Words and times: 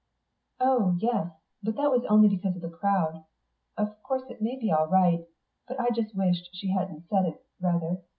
"Oh 0.59 0.95
yes. 0.99 1.31
But 1.61 1.75
that 1.75 1.91
was 1.91 2.03
only 2.09 2.27
because 2.27 2.55
of 2.55 2.63
the 2.63 2.75
crowd.... 2.75 3.23
Of 3.77 4.01
course 4.01 4.23
it 4.31 4.41
may 4.41 4.57
be 4.59 4.71
all 4.71 4.87
right 4.87 5.27
but 5.67 5.79
I 5.79 5.91
just 5.93 6.15
wished 6.15 6.49
she 6.53 6.71
hadn't 6.71 7.05
said 7.07 7.25
it, 7.27 7.45
rather. 7.61 8.01